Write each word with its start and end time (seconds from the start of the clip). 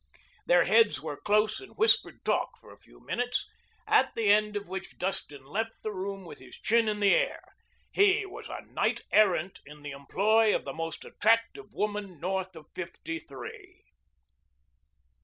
Their 0.47 0.63
heads 0.63 0.99
were 0.99 1.21
close 1.21 1.59
in 1.59 1.75
whispered 1.75 2.25
talk 2.25 2.57
for 2.57 2.73
a 2.73 2.77
few 2.79 3.05
minutes, 3.05 3.47
at 3.85 4.15
the 4.15 4.31
end 4.31 4.55
of 4.55 4.67
which 4.67 4.97
Dustin 4.97 5.45
left 5.45 5.83
the 5.83 5.91
room 5.91 6.25
with 6.25 6.39
his 6.39 6.55
chin 6.57 6.87
in 6.89 6.99
the 7.01 7.13
air. 7.13 7.39
He 7.91 8.25
was 8.25 8.49
a 8.49 8.61
knight 8.65 9.01
errant 9.11 9.59
in 9.63 9.83
the 9.83 9.91
employ 9.91 10.55
of 10.55 10.65
the 10.65 10.73
most 10.73 11.05
attractive 11.05 11.75
woman 11.75 12.19
north 12.19 12.55
of 12.55 12.65
fifty 12.73 13.19
three. 13.19 13.83